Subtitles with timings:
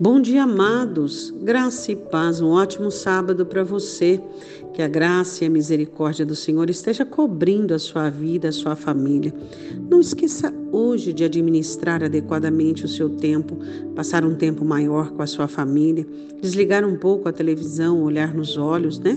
[0.00, 1.30] Bom dia, amados.
[1.30, 2.40] Graça e paz.
[2.40, 4.20] Um ótimo sábado para você.
[4.72, 8.74] Que a graça e a misericórdia do Senhor esteja cobrindo a sua vida, a sua
[8.74, 9.32] família.
[9.88, 13.56] Não esqueça hoje de administrar adequadamente o seu tempo,
[13.94, 16.04] passar um tempo maior com a sua família,
[16.42, 19.16] desligar um pouco a televisão, olhar nos olhos, né?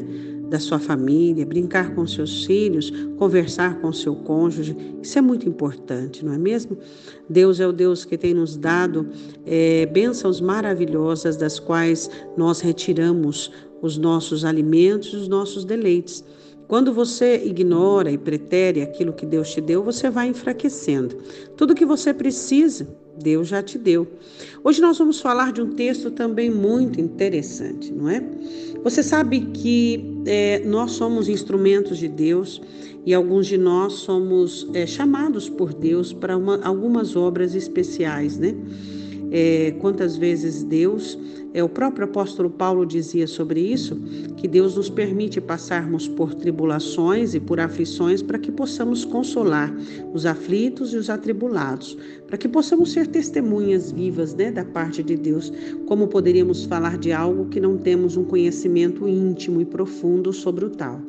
[0.49, 4.75] Da sua família, brincar com seus filhos, conversar com seu cônjuge.
[5.01, 6.77] Isso é muito importante, não é mesmo?
[7.29, 9.09] Deus é o Deus que tem nos dado
[9.45, 16.23] é, bênçãos maravilhosas, das quais nós retiramos os nossos alimentos, os nossos deleites.
[16.67, 21.15] Quando você ignora e pretere aquilo que Deus te deu, você vai enfraquecendo.
[21.55, 22.85] Tudo que você precisa,
[23.17, 24.05] Deus já te deu.
[24.63, 28.21] Hoje nós vamos falar de um texto também muito interessante, não é?
[28.83, 32.61] Você sabe que é, nós somos instrumentos de Deus
[33.05, 38.53] e alguns de nós somos é, chamados por Deus para uma, algumas obras especiais, né?
[39.31, 41.17] É, quantas vezes Deus,
[41.53, 43.95] é, o próprio apóstolo Paulo dizia sobre isso,
[44.37, 49.73] que Deus nos permite passarmos por tribulações e por aflições para que possamos consolar
[50.13, 55.15] os aflitos e os atribulados, para que possamos ser testemunhas vivas né, da parte de
[55.15, 55.51] Deus.
[55.87, 60.69] Como poderíamos falar de algo que não temos um conhecimento íntimo e profundo sobre o
[60.69, 61.01] tal?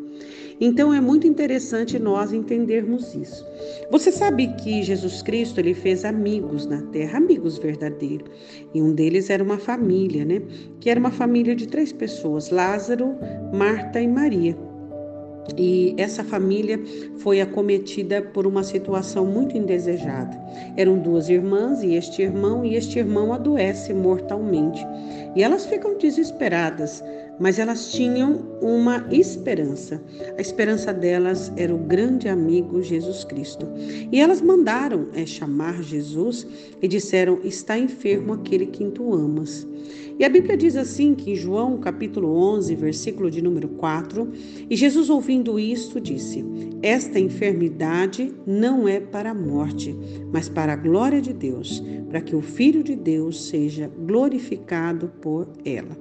[0.61, 3.47] Então é muito interessante nós entendermos isso.
[3.91, 8.29] Você sabe que Jesus Cristo ele fez amigos na terra, amigos verdadeiros.
[8.75, 10.43] E um deles era uma família, né?
[10.81, 13.15] Que era uma família de três pessoas: Lázaro,
[13.53, 14.57] Marta e Maria.
[15.57, 16.79] E essa família
[17.19, 20.37] foi acometida por uma situação muito indesejada.
[20.77, 24.85] Eram duas irmãs e este irmão, e este irmão adoece mortalmente.
[25.35, 27.03] E elas ficam desesperadas,
[27.41, 30.03] mas elas tinham uma esperança.
[30.37, 33.67] A esperança delas era o grande amigo Jesus Cristo.
[34.11, 36.47] E elas mandaram é, chamar Jesus
[36.81, 39.67] e disseram: Está enfermo aquele que tu amas.
[40.19, 44.29] E a Bíblia diz assim que em João capítulo 11, versículo de número 4,
[44.69, 46.45] e Jesus ouvindo isto disse:
[46.83, 49.97] Esta enfermidade não é para a morte,
[50.33, 55.47] mas para a glória de Deus, para que o Filho de Deus seja glorificado por
[55.65, 55.97] ela.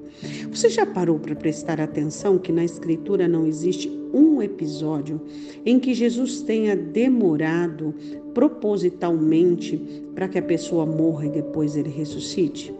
[0.49, 5.19] Você já parou para prestar atenção que na Escritura não existe um episódio
[5.65, 7.93] em que Jesus tenha demorado
[8.33, 9.77] propositalmente
[10.15, 12.73] para que a pessoa morra e depois ele ressuscite?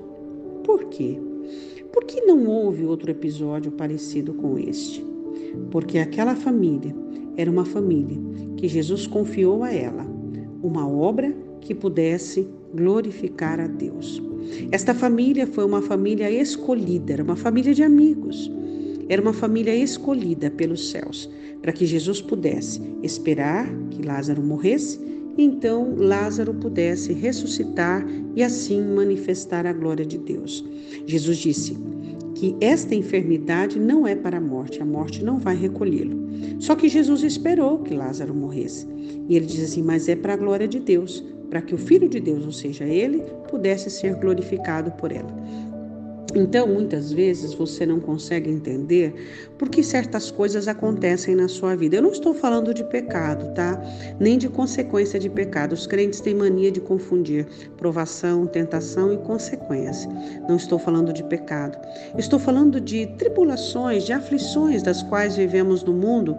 [0.63, 1.19] Por quê?
[1.91, 5.05] Por que não houve outro episódio parecido com este?
[5.69, 6.95] Porque aquela família
[7.35, 8.17] era uma família
[8.55, 10.05] que Jesus confiou a ela,
[10.63, 14.21] uma obra que pudesse glorificar a Deus.
[14.71, 18.51] Esta família foi uma família escolhida, era uma família de amigos.
[19.09, 21.29] Era uma família escolhida pelos céus,
[21.61, 25.07] para que Jesus pudesse esperar que Lázaro morresse
[25.37, 28.05] então Lázaro pudesse ressuscitar
[28.35, 30.65] e assim manifestar a glória de Deus.
[31.05, 31.77] Jesus disse
[32.37, 36.15] que esta enfermidade não é para a morte, a morte não vai recolhê-lo.
[36.59, 38.87] Só que Jesus esperou que Lázaro morresse.
[39.27, 42.07] E ele diz assim: Mas é para a glória de Deus, para que o Filho
[42.07, 45.33] de Deus, ou seja, ele, pudesse ser glorificado por ela.
[46.37, 51.95] Então, muitas vezes você não consegue entender por que certas coisas acontecem na sua vida.
[51.95, 53.81] Eu não estou falando de pecado, tá?
[54.19, 55.73] Nem de consequência de pecado.
[55.73, 60.07] Os crentes têm mania de confundir provação, tentação e consequência.
[60.47, 61.75] Não estou falando de pecado.
[62.15, 66.37] Estou falando de tribulações, de aflições das quais vivemos no mundo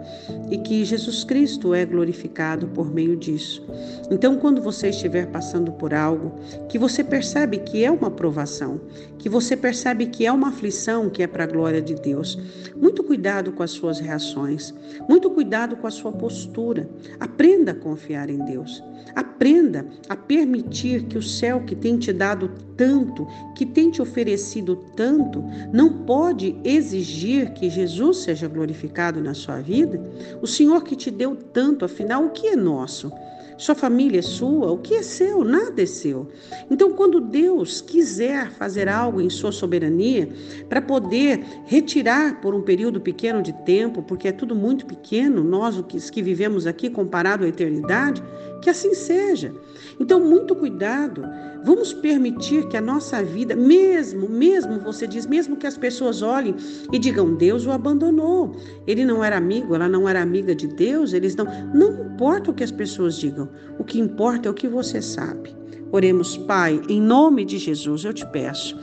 [0.49, 3.67] e que Jesus Cristo é glorificado por meio disso.
[4.09, 6.31] Então, quando você estiver passando por algo
[6.69, 8.79] que você percebe que é uma provação,
[9.17, 12.37] que você percebe percebe que é uma aflição que é para a glória de Deus.
[12.75, 14.73] Muito cuidado com as suas reações,
[15.07, 16.87] muito cuidado com a sua postura.
[17.19, 18.83] Aprenda a confiar em Deus.
[19.15, 24.75] Aprenda a permitir que o céu que tem te dado tanto, que tem te oferecido
[24.95, 29.99] tanto, não pode exigir que Jesus seja glorificado na sua vida.
[30.41, 33.11] O Senhor que te deu tanto, afinal, o que é nosso?
[33.59, 35.43] Sua família é sua, o que é seu?
[35.43, 36.29] Nada é seu.
[36.71, 40.29] Então, quando Deus quiser fazer algo em sua soberania,
[40.69, 45.77] para poder retirar por um período pequeno de tempo, porque é tudo muito pequeno, nós
[45.77, 48.23] os que vivemos aqui comparado à eternidade,
[48.61, 49.53] que assim seja.
[49.99, 51.23] Então, muito cuidado.
[51.63, 56.55] Vamos permitir que a nossa vida, mesmo, mesmo você diz, mesmo que as pessoas olhem
[56.91, 58.55] e digam, Deus o abandonou.
[58.87, 61.45] Ele não era amigo, ela não era amiga de Deus, eles não.
[61.73, 65.55] Não importa o que as pessoas digam, o que importa é o que você sabe.
[65.91, 68.77] Oremos, Pai, em nome de Jesus, eu te peço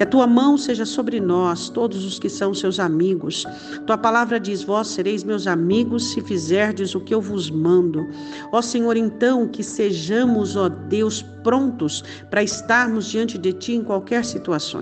[0.00, 3.44] que a tua mão seja sobre nós, todos os que são seus amigos.
[3.86, 8.08] Tua palavra diz: Vós sereis meus amigos se fizerdes o que eu vos mando.
[8.50, 14.24] Ó Senhor, então, que sejamos, ó Deus, prontos para estarmos diante de Ti em qualquer
[14.24, 14.80] situação.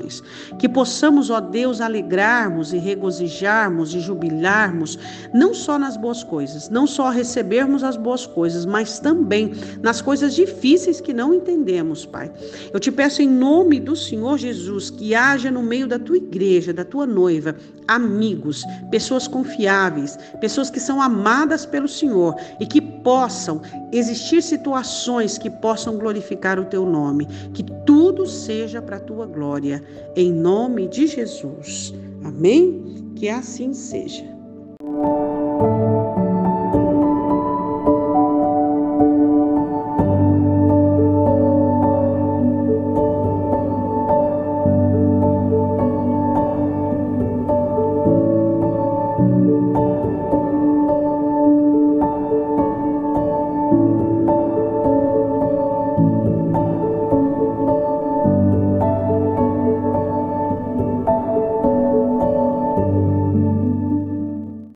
[0.58, 4.96] Que possamos, ó Deus, alegrarmos e regozijarmos e jubilarmos,
[5.34, 9.52] não só nas boas coisas, não só recebermos as boas coisas, mas também
[9.82, 11.34] nas coisas difíceis que não
[11.68, 12.30] entendemos, Pai.
[12.72, 16.72] Eu te peço em nome do Senhor Jesus que haja no meio da tua igreja,
[16.72, 17.54] da tua noiva,
[17.86, 23.60] amigos, pessoas confiáveis, pessoas que são amadas pelo Senhor e que possam
[23.92, 29.82] existir situações que possam glorificar o teu nome, que tudo seja para a tua glória,
[30.16, 31.92] em nome de Jesus.
[32.24, 33.12] Amém?
[33.14, 34.37] Que assim seja.